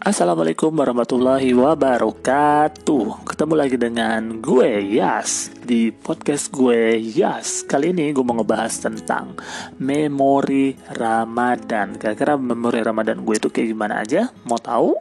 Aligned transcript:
Assalamualaikum 0.00 0.72
warahmatullahi 0.80 1.52
wabarakatuh 1.52 3.20
Ketemu 3.28 3.52
lagi 3.52 3.76
dengan 3.76 4.40
gue 4.40 4.96
Yas 4.96 5.52
Di 5.60 5.92
podcast 5.92 6.48
gue 6.48 6.96
Yas 6.96 7.68
Kali 7.68 7.92
ini 7.92 8.08
gue 8.08 8.24
mau 8.24 8.40
ngebahas 8.40 8.80
tentang 8.80 9.36
Memori 9.76 10.72
Ramadan 10.96 12.00
Kira-kira 12.00 12.40
memori 12.40 12.80
Ramadan 12.80 13.20
gue 13.20 13.36
itu 13.36 13.52
kayak 13.52 13.76
gimana 13.76 14.00
aja? 14.00 14.32
Mau 14.48 14.56
tahu? 14.56 14.96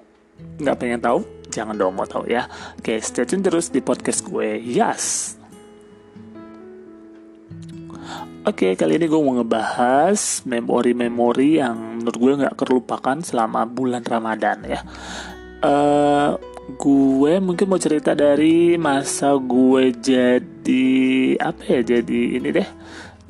Nggak 0.59 0.75
pengen 0.75 0.99
tahu? 0.99 1.23
Jangan 1.47 1.79
dong 1.79 1.95
mau 1.95 2.03
tahu 2.03 2.27
ya 2.27 2.51
Oke 2.75 2.99
stay 2.99 3.23
tune 3.23 3.39
terus 3.39 3.71
di 3.71 3.79
podcast 3.79 4.27
gue 4.27 4.59
Yas 4.59 5.38
Oke, 8.47 8.71
kali 8.79 8.95
ini 8.95 9.11
gue 9.11 9.19
mau 9.19 9.35
ngebahas 9.35 10.47
memori-memori 10.47 11.59
yang 11.59 11.99
menurut 11.99 12.15
gue 12.15 12.33
nggak 12.39 12.55
terlupakan 12.55 13.19
selama 13.19 13.67
bulan 13.67 13.99
Ramadan 13.99 14.63
ya. 14.63 14.79
Uh, 15.59 16.39
gue 16.79 17.35
mungkin 17.43 17.67
mau 17.67 17.75
cerita 17.75 18.15
dari 18.15 18.79
masa 18.79 19.35
gue 19.35 19.91
jadi 19.91 20.95
apa 21.35 21.61
ya? 21.67 21.99
Jadi 21.99 22.39
ini 22.39 22.47
deh, 22.55 22.69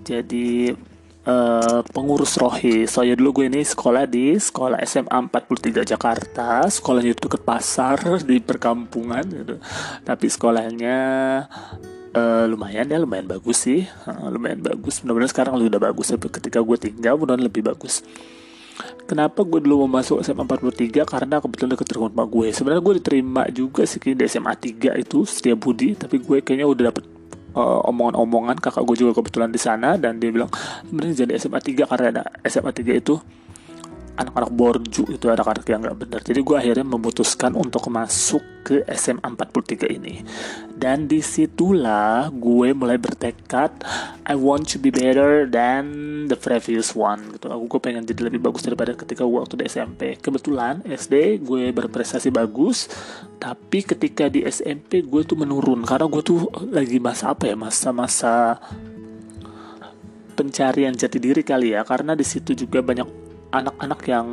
jadi 0.05 0.77
uh, 1.26 1.81
pengurus 1.89 2.38
rohi. 2.38 2.86
Soalnya 2.86 3.17
dulu 3.17 3.41
gue 3.41 3.45
ini 3.50 3.66
sekolah 3.66 4.05
di 4.05 4.38
sekolah 4.38 4.78
SMA 4.86 5.09
43 5.09 5.89
Jakarta. 5.89 6.70
Sekolahnya 6.70 7.17
itu 7.17 7.26
dekat 7.26 7.41
pasar 7.41 7.98
di 8.30 8.38
perkampungan 8.38 9.26
gitu. 9.26 9.58
Tapi 10.05 10.26
sekolahnya 10.30 10.98
uh, 12.20 12.44
lumayan 12.52 12.86
ya 12.91 13.00
lumayan 13.00 13.26
bagus 13.26 13.64
sih. 13.64 13.88
Uh, 14.04 14.28
lumayan 14.28 14.59
bagus. 14.59 15.00
Mudah-mudahan 15.02 15.32
sekarang 15.32 15.54
udah 15.55 15.80
bagus 15.80 16.12
tapi 16.12 16.28
ketika 16.28 16.59
gue 16.59 16.78
tinggal 16.78 17.16
mudah 17.16 17.40
lebih 17.40 17.64
bagus. 17.64 18.04
Kenapa 19.09 19.42
gue 19.42 19.59
dulu 19.59 19.88
mau 19.88 20.00
masuk 20.00 20.22
SMA 20.22 20.45
43 20.45 21.03
karena 21.03 21.42
kebetulan 21.42 21.70
deket 21.73 21.90
rumah 21.97 22.28
gue. 22.30 22.47
Sebenarnya 22.53 22.84
gue 22.84 22.94
diterima 23.02 23.44
juga 23.50 23.84
sih 23.84 24.00
di 24.00 24.23
SMA 24.30 24.53
3 24.53 25.02
itu 25.02 25.25
Setia 25.25 25.58
Budi, 25.58 25.97
tapi 25.97 26.22
gue 26.22 26.45
kayaknya 26.45 26.70
udah 26.70 26.84
dapet 26.94 27.03
uh, 27.58 27.81
omongan-omongan 27.90 28.62
kakak 28.62 28.86
gue 28.86 28.95
juga 29.02 29.12
kebetulan 29.17 29.50
di 29.50 29.59
sana. 29.59 29.97
Dan 29.97 30.22
dia 30.22 30.30
bilang 30.30 30.47
sebenarnya 30.86 31.25
jadi 31.25 31.31
SMA 31.42 31.59
3 31.59 31.90
karena 31.90 32.22
SMA 32.45 32.72
3 32.72 33.02
itu 33.02 33.16
anak-anak 34.20 34.52
borju 34.52 35.08
itu 35.16 35.31
ada 35.31 35.48
anak 35.48 35.64
yang 35.64 35.80
nggak 35.80 35.98
benar. 35.98 36.20
Jadi 36.20 36.39
gue 36.44 36.56
akhirnya 36.59 36.84
memutuskan 36.84 37.56
untuk 37.56 37.88
masuk 37.88 38.44
ke 38.67 38.84
SMA 38.92 39.23
43 39.23 39.88
ini. 39.95 40.20
Dan 40.75 41.08
di 41.08 41.23
situlah 41.23 42.28
gue 42.28 42.75
mulai 42.75 43.00
bertekad 43.00 43.72
I 44.28 44.36
want 44.36 44.67
to 44.75 44.78
be 44.78 44.92
better 44.92 45.47
than 45.47 46.28
the 46.28 46.36
previous 46.36 46.92
one 46.92 47.40
gitu. 47.40 47.47
Aku 47.47 47.72
gue 47.72 47.80
pengen 47.80 48.03
jadi 48.03 48.28
lebih 48.28 48.44
bagus 48.44 48.67
daripada 48.67 48.92
ketika 48.92 49.23
gue 49.23 49.40
waktu 49.40 49.56
di 49.56 49.66
SMP 49.72 50.20
kebetulan 50.20 50.84
SD 50.84 51.40
gue 51.40 51.72
berprestasi 51.72 52.28
bagus 52.30 52.92
tapi 53.40 53.88
ketika 53.88 54.28
di 54.28 54.44
SMP 54.44 55.00
gue 55.08 55.22
tuh 55.23 55.40
menurun. 55.40 55.88
Karena 55.88 56.12
gue 56.12 56.22
tuh 56.22 56.52
lagi 56.67 57.00
masa 57.00 57.31
apa 57.31 57.47
ya 57.47 57.56
masa-masa 57.56 58.59
pencarian 60.36 60.92
jati 60.92 61.17
diri 61.20 61.44
kali 61.47 61.72
ya. 61.72 61.88
Karena 61.88 62.16
di 62.16 62.28
situ 62.28 62.52
juga 62.52 62.84
banyak 62.84 63.28
anak-anak 63.50 64.00
yang 64.05 64.28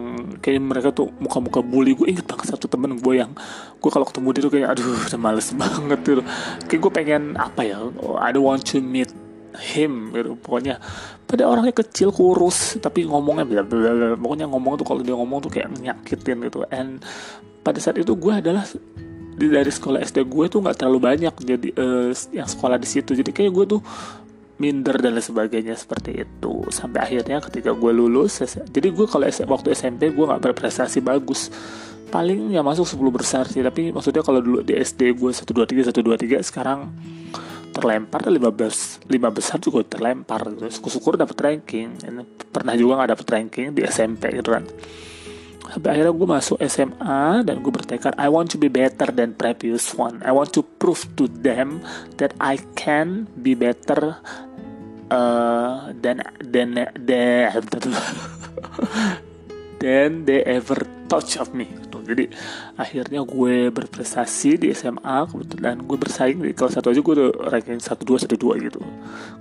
kayak 0.45 0.61
mereka 0.61 0.89
tuh 0.93 1.09
muka-muka 1.21 1.65
bully. 1.65 1.97
Gue 1.97 2.13
inget 2.13 2.29
banget 2.29 2.53
satu 2.53 2.69
temen 2.69 3.01
gue 3.01 3.15
yang 3.17 3.33
gue 3.81 3.91
kalau 3.91 4.05
ketemu 4.05 4.29
dia 4.37 4.43
tuh 4.45 4.53
kayak 4.53 4.69
aduh 4.77 4.85
udah 4.85 5.21
males 5.21 5.49
banget 5.57 5.99
tuh. 6.05 6.25
Kayak 6.69 6.81
gue 6.85 6.93
pengen 6.93 7.23
apa 7.37 7.61
ya 7.65 7.81
I 8.21 8.31
don't 8.33 8.45
want 8.45 8.65
to 8.73 8.85
meet 8.85 9.09
him 9.57 10.13
gitu. 10.13 10.37
Pokoknya 10.37 10.77
pada 11.25 11.49
orangnya 11.49 11.73
kecil 11.73 12.13
kurus 12.13 12.77
tapi 12.79 13.09
ngomongnya 13.09 13.49
bla 13.49 13.63
bla 13.65 14.15
pokoknya 14.21 14.47
ngomong 14.53 14.73
tuh 14.79 14.87
kalau 14.87 15.01
dia 15.01 15.17
ngomong 15.17 15.39
tuh 15.41 15.51
kayak 15.53 15.73
nyakitin 15.81 16.45
gitu. 16.45 16.69
And 16.69 17.01
pada 17.65 17.81
saat 17.81 17.97
itu 17.97 18.13
gue 18.13 18.33
adalah 18.37 18.69
dari 19.37 19.69
sekolah 19.69 20.01
SD 20.01 20.29
gue 20.29 20.45
tuh 20.49 20.65
nggak 20.65 20.81
terlalu 20.81 20.99
banyak 21.13 21.35
jadi 21.45 21.69
uh, 21.77 22.13
yang 22.33 22.49
sekolah 22.49 22.77
di 22.77 22.89
situ. 22.89 23.17
Jadi 23.17 23.33
kayak 23.33 23.53
gue 23.53 23.65
tuh 23.77 23.81
minder 24.57 24.97
dan 24.97 25.17
lain 25.17 25.25
sebagainya 25.25 25.77
seperti 25.77 26.25
itu. 26.25 26.65
Sampai 26.73 27.05
akhirnya 27.05 27.41
ketika 27.45 27.77
gue 27.77 27.93
lulus 27.93 28.41
jadi 28.73 28.89
gue 28.89 29.07
kalau 29.09 29.29
waktu 29.29 29.69
SMP 29.77 30.13
gue 30.13 30.25
nggak 30.25 30.43
berprestasi 30.53 31.05
bagus. 31.05 31.53
Paling 32.07 32.55
ya 32.55 32.63
masuk 32.63 32.87
10 32.87 33.19
besar 33.19 33.45
sih 33.51 33.61
tapi 33.61 33.91
maksudnya 33.91 34.23
kalau 34.23 34.39
dulu 34.39 34.63
di 34.63 34.79
SD 34.79 35.19
gue 35.19 35.31
123 35.35 35.91
123 35.91 36.39
sekarang 36.47 36.89
terlempar 37.77 38.25
15 38.25 39.05
5 39.05 39.37
besar 39.37 39.61
juga 39.61 39.85
terlempar 39.85 40.49
terus 40.49 40.81
syukur 40.81 41.21
dapat 41.21 41.37
ranking. 41.37 41.99
Pernah 42.49 42.73
juga 42.79 43.03
nggak 43.03 43.11
dapat 43.19 43.27
ranking 43.29 43.67
di 43.77 43.85
SMP 43.85 44.33
gitu 44.33 44.55
kan. 44.57 44.65
Sampai 45.67 45.99
akhirnya 45.99 46.15
gue 46.15 46.29
masuk 46.31 46.57
SMA 46.63 47.43
dan 47.43 47.59
gue 47.59 47.73
bertekad 47.75 48.15
I 48.17 48.31
want 48.31 48.55
to 48.55 48.57
be 48.57 48.71
better 48.71 49.11
than 49.11 49.35
previous 49.35 49.91
one. 49.99 50.23
I 50.23 50.31
want 50.31 50.55
to 50.55 50.63
prove 50.63 51.03
to 51.19 51.27
them 51.27 51.83
that 52.23 52.39
I 52.39 52.63
can 52.79 53.27
be 53.43 53.59
better 53.59 54.17
uh, 55.11 55.93
than 56.01 56.23
than 56.41 56.75
than 56.97 57.63
than 59.81 60.11
they 60.25 60.41
ever 60.45 60.81
touch 61.07 61.39
of 61.39 61.55
me 61.55 61.69
jadi 62.07 62.25
akhirnya 62.79 63.21
gue 63.27 63.75
berprestasi 63.75 64.63
di 64.63 64.71
SMA 64.71 65.27
kebetulan 65.27 65.83
gue 65.83 65.99
bersaing 65.99 66.39
di 66.39 66.55
kelas 66.55 66.79
1 66.79 66.87
aja 66.87 67.01
gue 67.03 67.15
udah 67.19 67.31
ranking 67.51 67.83
1 67.83 67.99
2 67.99 68.31
1 68.31 68.39
2 68.39 68.67
gitu. 68.71 68.81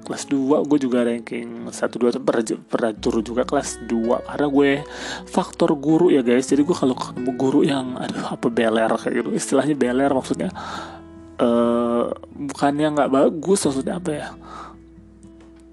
Kelas 0.02 0.24
2 0.26 0.66
gue 0.66 0.80
juga 0.82 1.06
ranking 1.06 1.70
1 1.70 1.78
2 1.78 2.26
pernah, 2.26 2.44
pernah 2.66 2.92
turun 2.98 3.22
juga 3.22 3.46
kelas 3.46 3.86
2 3.86 4.26
karena 4.26 4.48
gue 4.50 4.72
faktor 5.30 5.78
guru 5.78 6.10
ya 6.10 6.26
guys. 6.26 6.50
Jadi 6.50 6.66
gue 6.66 6.76
kalau 6.76 6.98
ketemu 6.98 7.32
guru 7.38 7.62
yang 7.62 8.02
aduh 8.02 8.34
apa 8.34 8.50
beler 8.50 8.92
kayak 8.98 9.14
gitu. 9.22 9.30
Istilahnya 9.38 9.78
beler 9.78 10.10
maksudnya 10.10 10.50
uh, 11.38 12.10
bukannya 12.34 12.88
nggak 12.98 13.12
bagus 13.14 13.62
maksudnya 13.70 14.02
apa 14.02 14.12
ya 14.12 14.28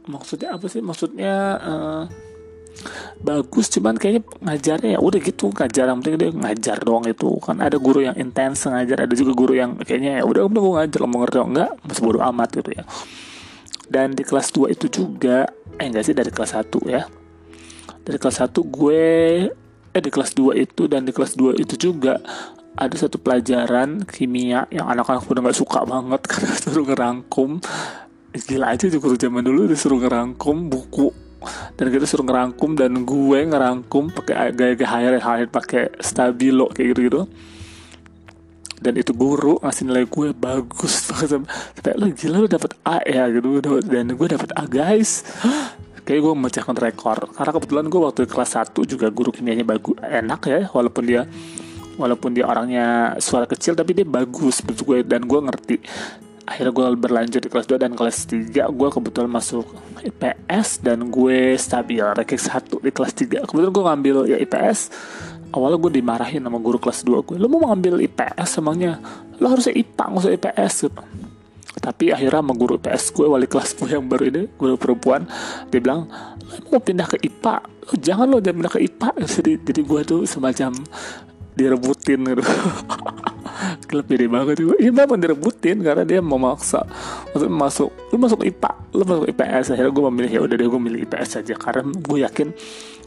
maksudnya 0.08 0.54
apa 0.54 0.66
sih? 0.66 0.80
Maksudnya 0.82 1.34
uh, 1.60 2.02
bagus 3.20 3.68
cuman 3.68 3.94
kayaknya 4.00 4.22
ngajarnya 4.40 4.90
ya 4.96 5.00
udah 5.00 5.20
gitu 5.20 5.52
ngajar. 5.52 5.84
Yang 5.90 5.98
penting 6.02 6.16
dia 6.18 6.30
ngajar 6.32 6.76
doang 6.82 7.04
itu. 7.06 7.30
Kan 7.42 7.60
ada 7.60 7.76
guru 7.76 8.02
yang 8.02 8.16
intens 8.16 8.66
ngajar. 8.66 9.06
Ada 9.06 9.14
juga 9.14 9.32
guru 9.34 9.52
yang 9.54 9.78
kayaknya 9.78 10.20
ya 10.20 10.24
udah 10.24 10.48
udah 10.48 10.60
gue 10.60 10.74
ngajar 10.82 10.98
lo 11.02 11.08
mau 11.08 11.20
ngerti 11.22 11.38
enggak 11.42 11.70
masih 11.84 12.02
bodo 12.02 12.18
amat 12.22 12.48
gitu 12.58 12.70
ya. 12.72 12.84
Dan 13.92 14.16
di 14.16 14.24
kelas 14.24 14.48
2 14.56 14.72
itu 14.72 14.86
juga 14.88 15.50
eh 15.76 15.86
enggak 15.86 16.04
sih 16.08 16.14
dari 16.16 16.30
kelas 16.32 16.56
1 16.56 16.88
ya. 16.88 17.02
Dari 18.02 18.18
kelas 18.18 18.36
1 18.42 18.56
gue 18.58 19.04
eh 19.92 20.00
di 20.00 20.10
kelas 20.10 20.32
2 20.32 20.56
itu 20.56 20.88
dan 20.88 21.04
di 21.04 21.12
kelas 21.12 21.36
2 21.36 21.60
itu 21.60 21.76
juga 21.76 22.16
ada 22.72 22.96
satu 22.96 23.20
pelajaran 23.20 24.08
kimia 24.08 24.64
yang 24.72 24.88
anak-anak 24.88 25.28
udah 25.28 25.42
nggak 25.44 25.58
suka 25.60 25.84
banget 25.84 26.20
karena 26.30 26.52
suruh 26.56 26.86
ngerangkum 26.88 27.60
gila 28.32 28.72
aja 28.72 28.88
guru 28.88 29.16
zaman 29.20 29.44
dulu 29.44 29.68
disuruh 29.68 30.00
ngerangkum 30.00 30.72
buku. 30.72 31.12
Dan 31.74 31.90
kita 31.90 32.06
suruh 32.06 32.22
ngerangkum 32.22 32.78
dan 32.78 33.02
gue 33.02 33.38
ngerangkum 33.44 34.14
pakai 34.14 34.54
gaya-gaya 34.54 34.88
hire 34.88 35.18
hire 35.18 35.48
pakai 35.50 35.90
stabilo 35.98 36.70
kayak 36.70 36.94
gitu 36.94 37.00
gitu 37.10 37.20
dan 38.82 38.98
itu 38.98 39.14
guru 39.14 39.62
ngasih 39.62 39.86
nilai 39.86 40.04
gue 40.10 40.34
bagus. 40.34 41.06
Sampai 41.30 41.94
lo 41.94 42.10
gila 42.10 42.42
lo 42.42 42.48
dapet 42.50 42.74
A 42.82 42.98
ya 43.06 43.30
gitu. 43.30 43.62
Dan 43.86 44.18
gue 44.18 44.26
dapet 44.26 44.50
A 44.58 44.66
guys. 44.66 45.22
Kayak 46.02 46.20
gue 46.26 46.32
memecahkan 46.34 46.76
rekor 46.82 47.30
karena 47.30 47.50
kebetulan 47.54 47.86
gue 47.86 48.00
waktu 48.02 48.26
kelas 48.26 48.74
1 48.74 48.74
juga 48.90 49.06
guru 49.06 49.30
kimianya 49.30 49.62
bagus 49.62 49.94
enak 50.02 50.40
ya 50.50 50.60
walaupun 50.74 51.06
dia 51.06 51.22
walaupun 51.94 52.34
dia 52.34 52.42
orangnya 52.42 53.14
suara 53.22 53.46
kecil 53.46 53.78
tapi 53.78 53.94
dia 53.94 54.02
bagus 54.02 54.66
menurut 54.66 54.82
gue. 54.82 54.98
Dan 55.06 55.30
gue 55.30 55.40
ngerti 55.46 55.76
akhirnya 56.46 56.72
gue 56.74 56.86
berlanjut 56.98 57.40
di 57.40 57.48
kelas 57.50 57.66
2 57.70 57.82
dan 57.82 57.92
kelas 57.94 58.26
3 58.26 58.66
gue 58.70 58.88
kebetulan 58.90 59.30
masuk 59.30 59.66
IPS 60.02 60.82
dan 60.82 61.06
gue 61.08 61.54
stabil. 61.54 62.02
Ranking 62.02 62.42
1 62.42 62.82
di 62.82 62.90
kelas 62.90 63.12
3 63.14 63.46
kebetulan 63.46 63.72
gue 63.72 63.84
ngambil 63.86 64.16
ya 64.30 64.38
IPS 64.42 64.78
awalnya 65.52 65.78
gue 65.78 65.92
dimarahin 66.02 66.42
sama 66.42 66.58
guru 66.58 66.78
kelas 66.82 67.06
2 67.06 67.22
gue. 67.22 67.36
Lo 67.38 67.46
mau 67.46 67.70
ngambil 67.70 68.02
IPS 68.08 68.58
emangnya? 68.58 68.98
Lo 69.38 69.46
harusnya 69.50 69.74
IPA 69.74 70.04
nggak 70.10 70.22
usah 70.22 70.34
IPS 70.34 70.74
gitu. 70.88 71.02
Tapi 71.82 72.04
akhirnya 72.12 72.40
sama 72.44 72.54
guru 72.54 72.76
IPS 72.78 73.04
gue 73.14 73.26
wali 73.26 73.46
kelas 73.46 73.70
gue 73.78 73.88
yang 73.88 74.04
baru 74.06 74.24
ini 74.28 74.42
guru 74.58 74.74
perempuan 74.76 75.24
dia 75.70 75.80
bilang 75.80 76.10
lo 76.52 76.68
mau 76.68 76.82
pindah 76.84 77.08
ke 77.08 77.16
IPA 77.16 77.56
lo 77.64 77.94
jangan 77.96 78.26
lo 78.28 78.36
jangan 78.44 78.56
pindah 78.60 78.74
ke 78.76 78.80
IPA 78.84 79.08
jadi, 79.24 79.52
jadi 79.64 79.80
gue 79.80 80.00
tuh 80.04 80.20
semacam 80.28 80.76
direbutin 81.56 82.20
gitu. 82.24 82.42
Klub 83.88 84.04
pede 84.08 84.26
banget 84.26 84.64
itu 84.64 84.74
iya 84.80 84.90
memang 84.90 85.20
direbutin 85.20 85.84
karena 85.84 86.02
dia 86.02 86.20
memaksa. 86.24 86.82
Maksudnya 87.32 87.52
masuk 87.52 87.90
lu 88.10 88.16
masuk 88.18 88.40
IPA 88.42 88.72
lu 88.92 89.04
masuk 89.04 89.26
IPS 89.32 89.66
akhirnya 89.76 89.92
gue 89.92 90.04
memilih 90.10 90.30
ya 90.30 90.40
udah 90.44 90.56
deh 90.56 90.68
gue 90.68 90.80
milih 90.82 91.00
IPS 91.08 91.28
saja 91.40 91.54
karena 91.56 91.82
gue 91.88 92.18
yakin 92.24 92.48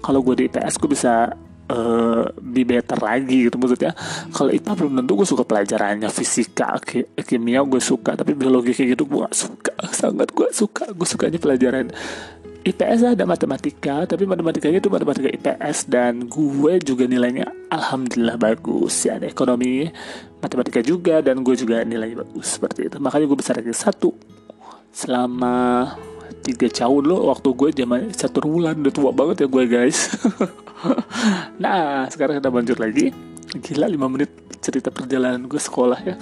kalau 0.02 0.20
gue 0.22 0.34
di 0.38 0.44
IPS 0.50 0.78
gue 0.78 0.90
bisa 0.94 1.34
uh, 1.70 2.26
be 2.38 2.64
better 2.64 3.00
lagi 3.02 3.50
gitu 3.50 3.58
maksudnya. 3.58 3.92
Kalau 4.34 4.50
IPA 4.54 4.72
belum 4.78 4.94
tentu 5.02 5.12
gue 5.18 5.28
suka 5.28 5.44
pelajarannya 5.46 6.10
fisika 6.14 6.78
kimia 7.26 7.66
gue 7.66 7.82
suka. 7.82 8.14
Tapi 8.14 8.38
biologi 8.38 8.72
kayak 8.76 8.98
gitu 8.98 9.04
gue 9.10 9.20
gak 9.26 9.38
suka. 9.38 9.74
Sangat 10.00 10.30
gue 10.32 10.50
suka. 10.54 10.90
Gue 10.94 11.08
sukanya 11.08 11.40
pelajaran 11.42 11.90
IPS 12.66 13.14
ada 13.14 13.30
matematika 13.30 14.10
tapi 14.10 14.26
matematikanya 14.26 14.82
itu 14.82 14.90
matematika 14.90 15.30
IPS 15.30 15.86
dan 15.86 16.26
gue 16.26 16.82
juga 16.82 17.06
nilainya 17.06 17.46
alhamdulillah 17.70 18.42
bagus. 18.42 19.06
Ya 19.06 19.22
ada 19.22 19.30
ekonomi 19.30 19.86
matematika 20.42 20.82
juga 20.82 21.22
dan 21.22 21.46
gue 21.46 21.54
juga 21.54 21.86
nilainya 21.86 22.26
bagus 22.26 22.58
seperti 22.58 22.90
itu. 22.90 22.98
Makanya 22.98 23.26
gue 23.30 23.38
bisa 23.38 23.54
ranking 23.54 23.78
satu. 23.78 24.18
Selama 24.90 25.94
tiga 26.42 26.66
tahun 26.66 27.06
lo 27.06 27.30
waktu 27.30 27.50
gue 27.54 27.70
zaman 27.86 28.10
satu 28.10 28.42
bulan 28.42 28.82
udah 28.82 28.94
tua 28.94 29.14
banget 29.14 29.46
ya 29.46 29.48
gue 29.48 29.64
guys. 29.70 30.00
Nah 31.58 32.06
sekarang 32.12 32.38
kita 32.38 32.52
lanjut 32.52 32.78
lagi. 32.78 33.10
Gila 33.58 33.90
5 33.90 34.14
menit 34.14 34.30
cerita 34.60 34.90
perjalanan 34.94 35.46
gue 35.48 35.58
sekolah 35.58 36.00
ya 36.04 36.18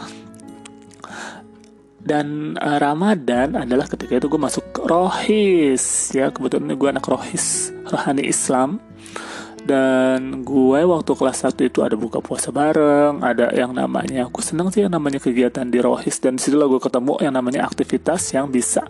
dan 2.03 2.59
uh, 2.59 2.77
Ramadan 2.83 3.55
adalah 3.55 3.87
ketika 3.87 4.19
itu 4.19 4.27
gue 4.27 4.41
masuk 4.41 4.75
rohis 4.83 6.11
ya. 6.11 6.35
Kebetulan 6.35 6.75
gue 6.75 6.89
anak 6.91 7.07
rohis 7.07 7.71
rohani 7.87 8.27
Islam. 8.27 8.83
Dan 9.63 10.43
gue 10.43 10.83
waktu 10.83 11.11
kelas 11.15 11.47
1 11.47 11.55
itu 11.63 11.79
ada 11.79 11.95
buka 11.95 12.19
puasa 12.19 12.51
bareng 12.51 13.23
ada 13.23 13.47
yang 13.55 13.71
namanya 13.71 14.27
aku 14.27 14.43
senang 14.43 14.67
sih 14.67 14.83
yang 14.83 14.91
namanya 14.91 15.23
kegiatan 15.23 15.63
di 15.63 15.79
rohis. 15.79 16.19
Dan 16.19 16.35
di 16.35 16.43
situlah 16.43 16.67
gue 16.67 16.83
ketemu 16.83 17.23
yang 17.23 17.31
namanya 17.31 17.63
aktivitas 17.63 18.35
yang 18.35 18.51
bisa 18.51 18.83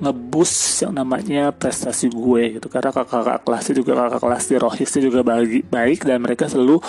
ngebus 0.00 0.80
yang 0.80 0.96
namanya 0.96 1.52
prestasi 1.52 2.08
gue 2.08 2.56
gitu. 2.56 2.72
Karena 2.72 2.88
kakak-kakak 2.88 3.44
kelasnya 3.44 3.74
juga 3.76 3.92
kakak 4.08 4.20
kelas 4.24 4.44
di 4.48 4.56
rohisnya 4.56 5.00
juga 5.04 5.20
bagi, 5.20 5.60
baik 5.60 6.08
dan 6.08 6.24
mereka 6.24 6.48
selalu 6.48 6.80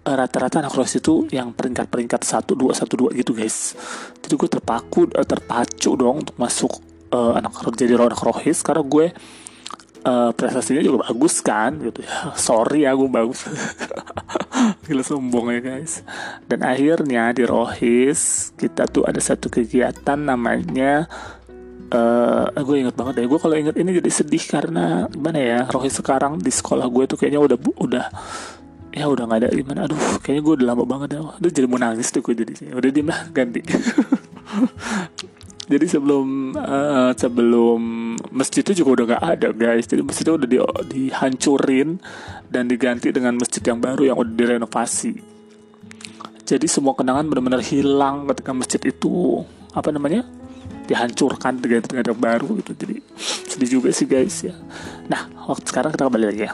rata-rata 0.00 0.64
anak 0.64 0.72
rohis 0.72 0.96
itu 0.96 1.28
yang 1.28 1.52
peringkat-peringkat 1.52 2.24
satu 2.24 2.56
dua 2.56 2.72
satu 2.72 2.96
dua 2.96 3.10
gitu 3.12 3.36
guys. 3.36 3.76
Jadi 4.24 4.34
gue 4.36 4.48
terpaku 4.48 5.12
uh, 5.12 5.26
terpacu 5.26 5.92
dong 5.96 6.24
untuk 6.24 6.36
masuk 6.40 6.72
uh, 7.12 7.36
anak 7.36 7.52
jadi 7.76 8.00
anak 8.00 8.20
rohis. 8.24 8.64
Karena 8.64 8.80
gue 8.80 9.12
uh, 10.08 10.30
prestasinya 10.32 10.80
juga 10.80 11.12
bagus 11.12 11.44
kan 11.44 11.76
gitu. 11.84 12.00
Ya 12.00 12.32
sorry 12.48 12.88
ya 12.88 12.96
gue 12.96 13.08
bagus. 13.12 13.44
Gila 14.88 15.04
sombong 15.04 15.52
ya 15.52 15.60
guys. 15.60 16.00
Dan 16.48 16.64
akhirnya 16.64 17.36
di 17.36 17.44
rohis 17.44 18.52
kita 18.56 18.88
tuh 18.88 19.04
ada 19.04 19.20
satu 19.20 19.52
kegiatan 19.52 20.16
namanya 20.16 21.08
Uh, 21.90 22.46
gue 22.54 22.86
inget 22.86 22.94
banget 22.94 23.18
deh. 23.18 23.26
Gue 23.26 23.42
kalau 23.42 23.58
inget 23.58 23.74
ini 23.74 23.90
jadi 23.98 24.06
sedih 24.14 24.46
karena 24.46 25.10
gimana 25.10 25.42
ya 25.42 25.60
rohis 25.74 25.98
sekarang 25.98 26.38
di 26.38 26.54
sekolah 26.54 26.86
gue 26.86 27.02
tuh 27.10 27.18
kayaknya 27.18 27.42
udah 27.42 27.58
udah 27.82 28.06
ya 28.90 29.06
udah 29.06 29.24
nggak 29.26 29.40
ada 29.46 29.48
gimana? 29.54 29.80
Aduh 29.86 29.98
kayaknya 30.22 30.42
gue 30.42 30.54
udah 30.60 30.66
lama 30.74 30.84
banget 30.86 31.08
ya. 31.16 31.20
Udah 31.22 31.50
jadi 31.50 31.66
mau 31.66 31.78
nangis 31.78 32.10
tuh 32.10 32.20
gue 32.22 32.34
jadi 32.34 32.52
udah 32.74 32.90
diem 32.90 33.08
lah 33.08 33.20
ganti. 33.30 33.60
Jadi 35.70 35.86
sebelum 35.86 36.58
uh, 36.58 37.14
sebelum 37.14 37.78
masjid 38.34 38.66
itu 38.66 38.82
juga 38.82 38.90
udah 38.90 39.04
gak 39.14 39.24
ada 39.38 39.48
guys. 39.54 39.86
Jadi 39.86 40.02
masjid 40.02 40.26
itu 40.26 40.34
udah 40.34 40.48
di, 40.50 40.58
dihancurin 40.90 42.02
dan 42.50 42.66
diganti 42.66 43.14
dengan 43.14 43.38
masjid 43.38 43.62
yang 43.62 43.78
baru 43.78 44.10
yang 44.10 44.18
udah 44.18 44.34
direnovasi. 44.34 45.22
Jadi 46.42 46.66
semua 46.66 46.98
kenangan 46.98 47.22
benar-benar 47.30 47.62
hilang 47.62 48.26
ketika 48.34 48.50
masjid 48.50 48.82
itu 48.82 49.46
apa 49.70 49.94
namanya 49.94 50.26
dihancurkan 50.90 51.62
dengan 51.62 51.86
yang 51.86 52.18
baru 52.18 52.58
gitu. 52.58 52.74
Jadi 52.74 52.96
sedih 53.46 53.70
juga 53.78 53.88
sih 53.94 54.10
guys 54.10 54.42
ya. 54.42 54.54
Nah 55.06 55.30
waktu 55.46 55.66
sekarang 55.70 55.94
kita 55.94 56.10
kembali 56.10 56.26
lagi 56.26 56.42
ya. 56.50 56.52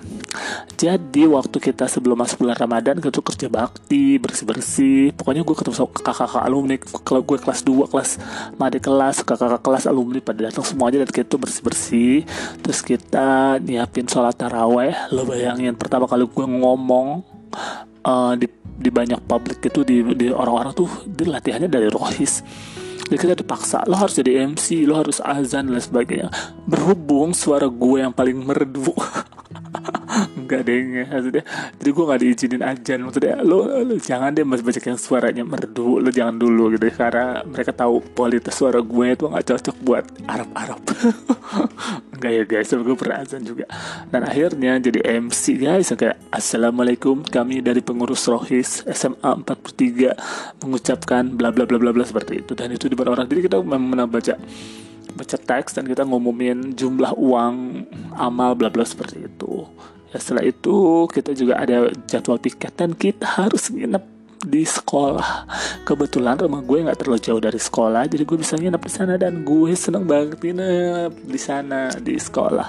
Jadi 0.76 1.24
waktu 1.24 1.56
kita 1.56 1.88
sebelum 1.88 2.20
masuk 2.20 2.44
bulan 2.44 2.60
Ramadan 2.60 3.00
kita 3.00 3.08
tuh 3.08 3.24
kerja 3.24 3.48
bakti 3.48 4.20
bersih 4.20 4.44
bersih 4.44 5.00
pokoknya 5.16 5.40
gue 5.40 5.56
ketemu 5.56 5.74
sama 5.76 5.88
kakak-kakak 5.88 6.42
alumni 6.44 6.76
kalau 7.00 7.20
gue 7.24 7.38
kelas 7.40 7.60
2 7.64 7.88
kelas 7.88 8.10
madi 8.60 8.78
kelas 8.78 9.24
kakak-kakak 9.24 9.62
kelas 9.64 9.84
alumni 9.88 10.20
pada 10.20 10.52
datang 10.52 10.64
semuanya 10.68 11.08
dan 11.08 11.10
kita 11.10 11.26
tuh 11.32 11.40
bersih 11.40 11.62
bersih 11.64 12.16
terus 12.60 12.84
kita 12.84 13.56
nyiapin 13.64 14.04
sholat 14.04 14.36
taraweh. 14.36 14.92
Lo 15.16 15.24
bayangin 15.24 15.72
pertama 15.72 16.04
kali 16.04 16.28
gue 16.28 16.44
ngomong 16.44 17.24
uh, 18.04 18.32
di 18.36 18.46
di 18.76 18.92
banyak 18.92 19.24
publik 19.24 19.64
itu 19.64 19.80
di, 19.82 20.04
di 20.12 20.28
orang-orang 20.28 20.76
tuh 20.76 20.88
di 21.08 21.24
latihannya 21.24 21.72
dari 21.72 21.88
rohis 21.88 22.44
jadi 23.06 23.16
kita 23.22 23.34
dipaksa 23.38 23.86
lo 23.86 23.94
harus 23.94 24.18
jadi 24.18 24.50
MC 24.50 24.82
lo 24.82 24.98
harus 24.98 25.22
azan 25.22 25.70
dan 25.70 25.78
sebagainya. 25.78 26.28
Berhubung 26.66 27.30
suara 27.30 27.70
gue 27.70 28.02
yang 28.02 28.10
paling 28.10 28.34
merdu 28.42 28.90
Enggak 30.46 30.62
deh 30.62 30.78
maksudnya. 31.10 31.42
Jadi 31.74 31.90
gue 31.90 32.04
gak 32.06 32.20
diizinin 32.22 32.62
ajan 32.62 32.98
Maksudnya 33.02 33.34
lo, 33.42 33.66
lo 33.66 33.94
jangan 33.98 34.30
deh 34.30 34.46
mas 34.46 34.62
baca 34.62 34.78
yang 34.78 34.94
suaranya 34.94 35.42
merdu 35.42 35.98
Lo 35.98 36.08
jangan 36.14 36.38
dulu 36.38 36.70
gitu 36.78 36.86
Karena 36.94 37.42
mereka 37.42 37.74
tahu 37.74 37.98
kualitas 38.14 38.54
suara 38.54 38.78
gue 38.78 39.06
itu 39.10 39.26
gak 39.26 39.42
cocok 39.42 39.76
buat 39.82 40.04
Arab-Arab. 40.30 40.80
Enggak 42.14 42.32
ya 42.32 42.42
guys 42.46 42.70
gue 42.70 42.96
pernah 42.96 43.16
azan 43.26 43.42
juga. 43.42 43.66
Dan 44.08 44.22
akhirnya 44.22 44.78
jadi 44.78 45.02
MC 45.18 45.58
guys. 45.58 45.90
Kayak 45.98 46.22
Assalamualaikum 46.30 47.26
Kami 47.26 47.58
dari 47.58 47.82
pengurus 47.82 48.30
Rohis 48.30 48.86
SMA 48.86 49.42
43 49.42 50.62
Mengucapkan 50.62 51.26
bla 51.34 51.50
bla 51.50 51.66
bla 51.66 51.82
bla 51.82 51.90
bla 51.90 52.04
seperti 52.06 52.46
itu. 52.46 52.54
Dan 52.54 52.70
itu 52.70 52.86
di 52.86 52.94
orang 52.94 53.26
Jadi 53.26 53.50
kita 53.50 53.58
memang 53.58 54.06
baca 54.06 54.38
baca 55.16 55.36
teks 55.40 55.80
dan 55.80 55.88
kita 55.88 56.04
ngumumin 56.04 56.76
jumlah 56.76 57.16
uang 57.16 57.88
amal 58.20 58.52
bla 58.52 58.68
bla 58.68 58.84
seperti 58.84 59.24
itu. 59.24 59.64
ya 60.05 60.05
setelah 60.18 60.44
itu 60.44 61.06
kita 61.08 61.36
juga 61.36 61.60
ada 61.60 61.90
jadwal 62.08 62.40
piket 62.40 62.72
dan 62.76 62.92
kita 62.92 63.24
harus 63.24 63.70
nginep 63.70 64.16
di 64.46 64.62
sekolah. 64.62 65.48
Kebetulan 65.82 66.38
rumah 66.38 66.62
gue 66.62 66.84
nggak 66.86 66.98
terlalu 67.02 67.18
jauh 67.18 67.42
dari 67.42 67.58
sekolah 67.58 68.06
jadi 68.06 68.22
gue 68.22 68.38
bisa 68.38 68.54
nginep 68.54 68.82
di 68.82 68.92
sana 68.92 69.14
dan 69.16 69.42
gue 69.42 69.72
seneng 69.74 70.04
banget 70.04 70.38
nginep 70.38 71.12
di 71.26 71.40
sana 71.40 71.90
di 71.96 72.14
sekolah. 72.14 72.68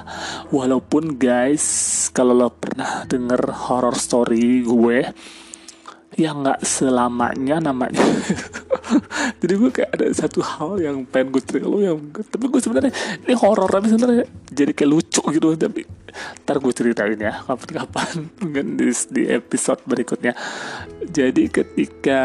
Walaupun 0.50 1.20
guys 1.20 1.66
kalau 2.16 2.34
lo 2.34 2.50
pernah 2.50 3.06
denger 3.06 3.52
horror 3.70 3.94
story 4.00 4.64
gue 4.64 5.00
yang 6.18 6.42
nggak 6.42 6.66
selamanya 6.66 7.62
namanya 7.62 8.02
jadi 9.42 9.54
gue 9.60 9.70
kayak 9.72 9.92
ada 9.94 10.06
satu 10.16 10.40
hal 10.42 10.80
yang 10.80 11.04
pengen 11.08 11.34
gue 11.36 11.42
cerita 11.44 11.68
lo 11.68 11.80
yang 11.80 11.98
tapi 12.14 12.46
gue 12.48 12.62
sebenarnya 12.62 12.94
ini 13.26 13.34
horor 13.36 13.70
tapi 13.70 13.88
sebenarnya 13.92 14.26
jadi 14.52 14.72
kayak 14.74 14.90
lucu 14.90 15.24
gitu. 15.34 15.48
Tapi 15.56 15.82
ntar 16.44 16.58
gue 16.58 16.74
ceritain 16.74 17.20
ya 17.20 17.46
kapan-kapan 17.46 18.10
mungkin 18.42 18.66
di, 18.80 18.90
di 19.12 19.24
episode 19.30 19.82
berikutnya. 19.86 20.34
Jadi 21.08 21.48
ketika 21.52 22.24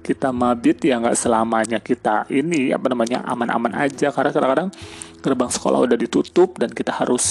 kita 0.00 0.30
mabit 0.30 0.84
ya 0.86 1.00
nggak 1.00 1.18
selamanya 1.18 1.78
kita 1.82 2.28
ini 2.30 2.70
apa 2.70 2.86
namanya 2.92 3.26
aman-aman 3.26 3.74
aja. 3.76 4.12
Karena 4.14 4.30
kadang-kadang 4.30 4.70
gerbang 5.20 5.52
sekolah 5.52 5.84
udah 5.86 5.96
ditutup 6.00 6.56
dan 6.56 6.72
kita 6.72 6.96
harus 6.96 7.24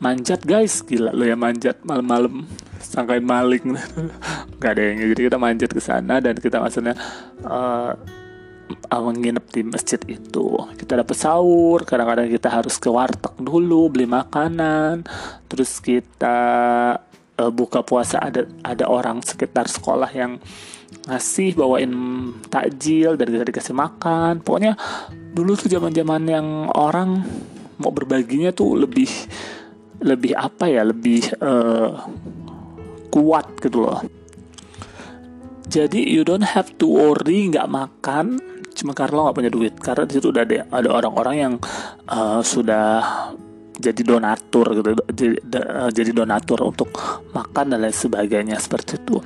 manjat 0.00 0.42
guys. 0.42 0.82
Gila 0.82 1.12
lo 1.12 1.24
ya 1.24 1.36
manjat 1.36 1.80
malam-malam. 1.84 2.48
Sangkain 2.82 3.22
maling. 3.22 3.76
Nggak 4.58 4.70
ada 4.72 4.82
yang 4.82 4.98
jadi 5.14 5.22
kita 5.30 5.38
manjat 5.38 5.70
ke 5.70 5.80
sana 5.80 6.18
dan 6.18 6.34
kita 6.40 6.58
maksudnya 6.58 6.96
uh, 7.44 7.94
menginap 8.90 9.46
di 9.52 9.62
masjid 9.62 10.00
itu. 10.08 10.46
Kita 10.76 10.98
dapat 10.98 11.16
sahur. 11.16 11.84
Kadang-kadang 11.84 12.28
kita 12.32 12.48
harus 12.48 12.76
ke 12.80 12.88
warteg 12.88 13.36
dulu 13.38 13.92
beli 13.92 14.08
makanan. 14.08 15.06
Terus 15.46 15.78
kita 15.78 16.38
uh, 17.38 17.52
buka 17.52 17.84
puasa. 17.84 18.18
Ada 18.18 18.48
ada 18.64 18.84
orang 18.88 19.20
sekitar 19.22 19.68
sekolah 19.68 20.10
yang 20.12 20.40
ngasih 21.08 21.56
bawain 21.56 21.92
takjil 22.52 23.16
dan 23.16 23.26
kita 23.32 23.44
dikasih 23.48 23.72
makan. 23.72 24.44
Pokoknya 24.44 24.76
dulu 25.32 25.56
tuh 25.56 25.72
zaman 25.72 25.96
zaman 25.96 26.22
yang 26.28 26.46
orang 26.76 27.24
mau 27.80 27.88
berbaginya 27.88 28.52
tuh 28.52 28.84
lebih 28.84 29.08
lebih 30.04 30.36
apa 30.36 30.68
ya 30.68 30.84
lebih 30.84 31.24
uh, 31.40 32.04
kuat 33.08 33.56
gitu 33.64 33.88
loh. 33.88 34.04
Jadi 35.72 36.04
you 36.04 36.20
don't 36.20 36.44
have 36.44 36.68
to 36.76 36.84
worry 36.84 37.48
nggak 37.48 37.64
makan 37.64 38.36
cuma 38.76 38.92
karena 38.92 39.14
lo 39.16 39.22
nggak 39.32 39.38
punya 39.40 39.52
duit. 39.52 39.74
Karena 39.80 40.04
di 40.04 40.12
situ 40.20 40.28
udah 40.28 40.44
ada 40.44 40.68
ada 40.68 40.88
orang-orang 40.92 41.36
yang 41.40 41.54
uh, 42.12 42.44
sudah 42.44 43.00
jadi 43.82 44.02
donatur 44.04 44.66
gitu 44.78 44.90
jadi, 45.10 45.36
jadi 45.90 46.10
donatur 46.12 46.60
untuk 46.70 46.92
makan 47.34 47.72
dan 47.72 47.82
lain 47.82 47.94
sebagainya 47.94 48.60
seperti 48.60 49.00
itu 49.00 49.18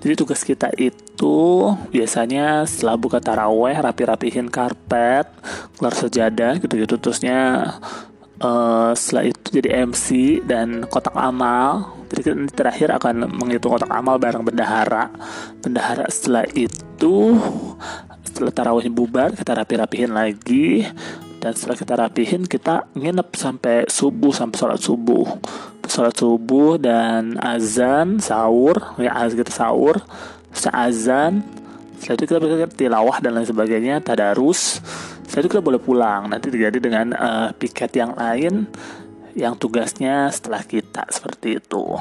jadi 0.00 0.16
tugas 0.16 0.40
kita 0.40 0.72
itu 0.80 1.68
biasanya 1.92 2.64
setelah 2.64 2.96
buka 2.96 3.20
taraweh 3.20 3.76
rapi-rapihin 3.76 4.48
karpet, 4.48 5.28
kelar 5.76 5.92
sejadah 5.92 6.56
gitu-gitu 6.56 6.96
terusnya 6.96 7.68
uh, 8.40 8.96
setelah 8.96 9.28
itu 9.28 9.60
jadi 9.60 9.84
MC 9.84 10.40
dan 10.48 10.88
kotak 10.88 11.12
amal. 11.12 12.00
Jadi 12.08 12.20
kita 12.26 12.34
terakhir 12.56 12.88
akan 12.96 13.28
menghitung 13.28 13.76
kotak 13.76 13.92
amal 13.92 14.16
bareng 14.16 14.40
bendahara. 14.40 15.12
Bendahara 15.60 16.08
setelah 16.08 16.48
itu 16.56 17.36
setelah 18.24 18.52
tarawih 18.56 18.88
bubar 18.88 19.36
kita 19.36 19.52
rapi-rapihin 19.52 20.16
lagi 20.16 20.88
dan 21.40 21.56
setelah 21.56 21.76
kita 21.80 21.92
rapihin 21.96 22.44
kita 22.44 22.86
nginep 22.92 23.28
sampai 23.32 23.88
subuh 23.88 24.30
sampai 24.30 24.56
sholat 24.60 24.80
subuh. 24.80 25.26
Sholat 25.90 26.14
subuh 26.14 26.78
dan 26.78 27.34
azan 27.40 28.20
sahur 28.22 28.78
ya 29.00 29.10
azan 29.16 29.36
kita 29.40 29.50
sahur 29.50 29.98
azan 30.70 31.42
setelah 31.98 32.16
itu 32.16 32.24
kita 32.28 32.38
berangkat 32.40 32.70
tilawah 32.76 33.16
dan 33.20 33.36
lain 33.36 33.48
sebagainya 33.48 34.04
tadarus. 34.04 34.80
Setelah 35.26 35.40
itu 35.44 35.50
kita 35.56 35.64
boleh 35.64 35.80
pulang. 35.80 36.32
Nanti 36.32 36.48
terjadi 36.48 36.78
dengan 36.80 37.12
uh, 37.12 37.48
piket 37.56 37.92
yang 37.96 38.16
lain 38.16 38.68
yang 39.34 39.54
tugasnya 39.56 40.28
setelah 40.32 40.64
kita 40.64 41.06
seperti 41.08 41.62
itu 41.62 41.96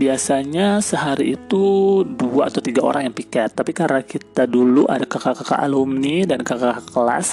biasanya 0.00 0.80
sehari 0.80 1.36
itu 1.36 1.64
dua 2.08 2.48
atau 2.48 2.64
tiga 2.64 2.80
orang 2.80 3.12
yang 3.12 3.14
piket. 3.14 3.52
Tapi 3.52 3.76
karena 3.76 4.00
kita 4.00 4.48
dulu 4.48 4.88
ada 4.88 5.04
kakak-kakak 5.04 5.60
alumni 5.60 6.24
dan 6.24 6.40
kakak-kakak 6.40 6.88
kelas 6.88 7.26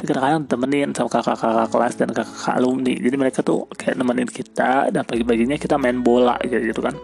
kadang-kadang 0.00 0.48
temenin 0.48 0.88
sama 0.96 1.12
kakak-kakak 1.12 1.68
kelas 1.68 1.94
dan 2.00 2.08
kakak-kakak 2.16 2.56
alumni. 2.56 2.94
Jadi 2.96 3.16
mereka 3.20 3.38
tuh 3.44 3.68
kayak 3.76 4.00
nemenin 4.00 4.30
kita 4.32 4.88
dan 4.88 5.04
pagi-paginya 5.04 5.60
kita 5.60 5.76
main 5.76 6.00
bola 6.00 6.40
gitu, 6.48 6.80
kan. 6.80 6.96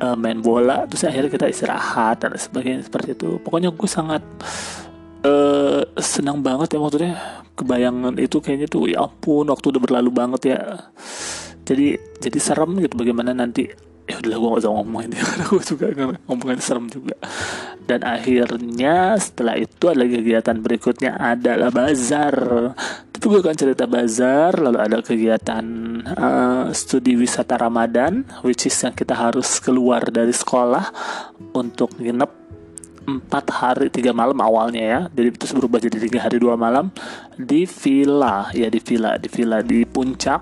Uh, 0.00 0.16
main 0.16 0.40
bola 0.40 0.88
terus 0.88 1.04
akhirnya 1.04 1.28
kita 1.28 1.46
istirahat 1.46 2.24
dan 2.26 2.34
sebagainya 2.34 2.82
seperti 2.82 3.14
itu. 3.14 3.38
Pokoknya 3.46 3.70
gue 3.70 3.86
sangat 3.86 4.24
uh, 5.22 5.86
senang 6.00 6.42
banget 6.42 6.74
ya 6.74 6.78
maksudnya 6.82 7.14
kebayangan 7.54 8.16
itu 8.16 8.40
kayaknya 8.40 8.66
tuh 8.66 8.88
ya 8.88 9.04
ampun 9.04 9.46
waktu 9.46 9.70
udah 9.70 9.82
berlalu 9.84 10.10
banget 10.10 10.56
ya. 10.56 10.60
Jadi 11.68 11.94
jadi 12.18 12.38
serem 12.42 12.80
gitu 12.82 12.98
bagaimana 12.98 13.30
nanti 13.36 13.89
udah 14.20 14.36
gue 14.36 14.48
gak 14.52 14.62
usah 14.62 14.72
ngomongin 14.72 15.10
ya 15.16 15.22
karena 15.28 15.44
gue 15.48 15.62
juga 15.64 15.86
ngomongin 16.28 16.60
serem 16.60 16.86
juga. 16.92 17.16
Dan 17.88 18.00
akhirnya 18.06 19.18
setelah 19.18 19.56
itu 19.58 19.84
ada 19.90 20.04
kegiatan 20.06 20.56
berikutnya 20.60 21.16
adalah 21.16 21.72
bazar. 21.72 22.34
Tapi 23.10 23.24
gue 23.26 23.40
akan 23.40 23.56
cerita 23.56 23.84
bazar 23.88 24.52
lalu 24.60 24.78
ada 24.80 24.96
kegiatan 25.02 25.64
uh, 26.06 26.64
studi 26.72 27.16
wisata 27.16 27.58
Ramadan 27.60 28.24
which 28.46 28.64
is 28.68 28.76
yang 28.80 28.94
kita 28.94 29.12
harus 29.12 29.60
keluar 29.60 30.06
dari 30.08 30.32
sekolah 30.32 30.92
untuk 31.52 31.96
nginep 31.98 32.40
empat 33.10 33.44
hari 33.50 33.88
tiga 33.90 34.14
malam 34.14 34.38
awalnya 34.38 34.82
ya. 34.82 35.00
Jadi 35.10 35.28
itu 35.34 35.44
berubah 35.56 35.82
jadi 35.82 35.98
tiga 35.98 36.18
hari 36.22 36.38
dua 36.38 36.54
malam. 36.54 36.94
Di 37.34 37.66
villa 37.66 38.52
ya 38.54 38.70
di 38.70 38.78
villa 38.78 39.16
di 39.18 39.28
villa 39.32 39.58
di 39.64 39.82
puncak 39.82 40.40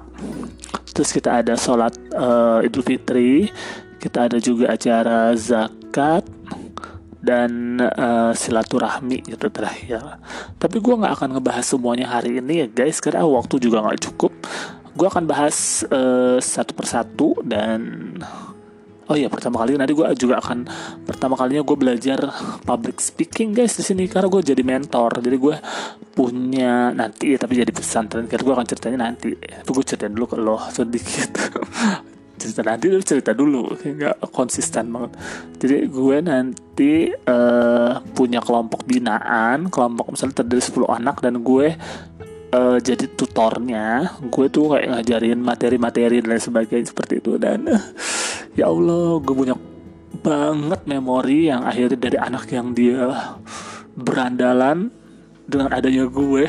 terus 0.99 1.15
kita 1.15 1.39
ada 1.39 1.55
sholat 1.55 1.95
uh, 2.19 2.59
Idul 2.67 2.83
Fitri 2.83 3.55
kita 4.03 4.27
ada 4.27 4.39
juga 4.43 4.75
acara 4.75 5.31
zakat 5.39 6.27
dan 7.19 7.83
uh, 7.83 8.31
silaturahmi 8.31 9.27
gitu 9.27 9.51
terakhir. 9.51 10.23
Tapi 10.57 10.79
gue 10.79 10.95
nggak 10.95 11.15
akan 11.19 11.29
ngebahas 11.37 11.67
semuanya 11.67 12.07
hari 12.07 12.39
ini 12.39 12.65
ya 12.65 12.67
guys, 12.71 13.03
karena 13.03 13.27
waktu 13.27 13.59
juga 13.59 13.83
nggak 13.83 14.01
cukup. 14.11 14.33
Gue 14.95 15.07
akan 15.07 15.27
bahas 15.27 15.83
uh, 15.91 16.39
satu 16.39 16.73
persatu 16.75 17.35
dan 17.43 18.15
Oh 19.09 19.17
iya 19.17 19.33
pertama 19.33 19.65
kali 19.65 19.81
nanti 19.81 19.97
gue 19.97 20.05
juga 20.21 20.37
akan 20.37 20.69
pertama 21.09 21.33
kalinya 21.33 21.65
gue 21.65 21.77
belajar 21.81 22.29
public 22.61 23.01
speaking 23.01 23.57
guys 23.57 23.73
di 23.81 23.85
sini. 23.85 24.05
Karena 24.05 24.29
gue 24.29 24.45
jadi 24.45 24.61
mentor. 24.61 25.25
Jadi 25.25 25.37
gue 25.41 25.57
punya 26.13 26.93
nanti 26.93 27.33
tapi 27.41 27.57
jadi 27.57 27.73
pesantren. 27.73 28.29
Karena 28.29 28.45
gue 28.45 28.55
akan 28.61 28.67
ceritanya 28.69 28.99
nanti. 29.09 29.33
Tapi 29.33 29.71
gue 29.73 29.85
ceritain 29.89 30.13
dulu 30.13 30.27
ke 30.29 30.37
lo 30.37 30.61
sedikit. 30.69 31.31
Cerita 32.39 32.63
nanti 32.63 32.87
lu 32.87 33.03
cerita 33.03 33.35
dulu. 33.35 33.67
Nggak 33.83 34.31
konsisten 34.31 34.95
banget. 34.95 35.11
Jadi 35.59 35.77
gue 35.91 36.17
nanti 36.23 37.11
uh, 37.11 37.99
punya 38.15 38.39
kelompok 38.39 38.87
binaan. 38.87 39.67
Kelompok 39.75 40.15
misalnya 40.15 40.47
terdiri 40.47 40.63
10 40.63 40.87
anak. 40.87 41.19
Dan 41.19 41.43
gue 41.43 41.75
uh, 42.55 42.79
jadi 42.79 43.11
tutornya. 43.11 44.15
Gue 44.31 44.47
tuh 44.55 44.71
kayak 44.77 44.87
ngajarin 44.87 45.41
materi-materi 45.43 46.23
dan 46.23 46.39
sebagainya 46.39 46.95
seperti 46.95 47.19
itu. 47.19 47.43
Dan 47.43 47.67
ya 48.59 48.67
Allah 48.67 49.23
gue 49.23 49.35
punya 49.39 49.55
banget 50.19 50.83
memori 50.91 51.47
yang 51.47 51.63
akhirnya 51.63 51.95
dari 51.95 52.19
anak 52.19 52.51
yang 52.51 52.75
dia 52.75 53.39
berandalan 53.95 54.91
dengan 55.47 55.71
adanya 55.71 56.11
gue. 56.11 56.45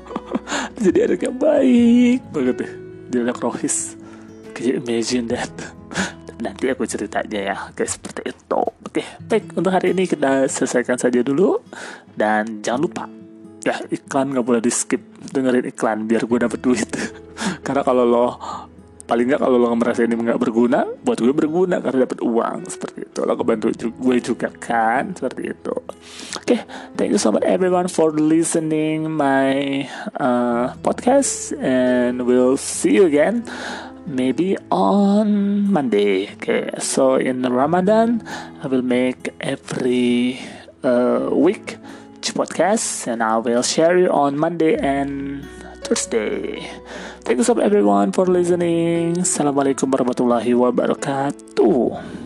Jadi 0.84 0.98
anak 1.04 1.20
yang 1.20 1.36
baik 1.36 2.20
banget 2.32 2.56
deh 2.64 2.72
dia 3.06 3.22
anak 3.22 3.38
rohis 3.38 3.94
can 4.56 4.64
you 4.66 4.74
imagine 4.80 5.28
that? 5.30 5.52
Nanti 6.44 6.68
aku 6.68 6.84
cerita 6.88 7.20
aja 7.20 7.52
ya 7.52 7.56
guys 7.72 7.96
seperti 7.96 8.32
itu. 8.32 8.62
Oke 8.64 9.04
baik. 9.28 9.56
Untuk 9.56 9.72
hari 9.72 9.92
ini 9.92 10.08
kita 10.08 10.48
selesaikan 10.48 10.96
saja 10.96 11.20
dulu. 11.20 11.60
Dan 12.16 12.64
jangan 12.64 12.80
lupa 12.80 13.04
ya 13.64 13.76
iklan 13.92 14.32
nggak 14.32 14.44
boleh 14.44 14.60
di 14.64 14.72
skip. 14.72 15.00
Dengerin 15.32 15.68
iklan 15.68 16.08
biar 16.08 16.24
gue 16.24 16.38
dapet 16.40 16.60
duit. 16.60 16.88
Karena 17.64 17.84
kalau 17.84 18.04
lo 18.04 18.28
paling 19.06 19.30
nggak 19.30 19.40
kalau 19.40 19.56
lo 19.56 19.70
merasa 19.78 20.02
ini 20.02 20.18
nggak 20.18 20.42
berguna 20.42 20.82
buat 21.02 21.18
gue 21.22 21.30
berguna 21.30 21.78
karena 21.78 22.04
dapat 22.04 22.20
uang 22.20 22.66
seperti 22.66 23.06
itu. 23.06 23.20
Lo 23.22 23.34
kebantu 23.38 23.70
gue 23.72 24.16
juga 24.18 24.50
kan 24.50 25.14
seperti 25.14 25.42
itu. 25.54 25.74
Oke 26.36 26.42
okay, 26.42 26.60
thank 26.98 27.14
you 27.14 27.20
so 27.22 27.30
much 27.30 27.46
everyone 27.46 27.86
for 27.86 28.10
listening 28.12 29.06
my 29.06 29.86
uh, 30.18 30.74
podcast 30.82 31.54
and 31.62 32.26
we'll 32.26 32.58
see 32.58 32.98
you 32.98 33.06
again 33.06 33.46
maybe 34.10 34.58
on 34.74 35.64
Monday. 35.70 36.28
Okay 36.34 36.74
so 36.82 37.16
in 37.16 37.46
Ramadan 37.46 38.26
I 38.60 38.66
will 38.66 38.84
make 38.84 39.30
every 39.38 40.42
uh, 40.82 41.30
week 41.30 41.78
podcast 42.36 43.06
and 43.08 43.22
I 43.22 43.38
will 43.38 43.62
share 43.62 43.96
it 43.96 44.10
on 44.10 44.36
Monday 44.36 44.76
and 44.76 45.48
Thursday. 45.82 46.68
Thank 47.24 47.40
you 47.40 47.46
so 47.46 47.54
much 47.54 47.64
everyone 47.64 48.12
for 48.12 48.28
listening. 48.28 49.20
Assalamualaikum 49.20 49.90
warahmatullahi 49.92 50.52
wabarakatuh. 50.56 52.25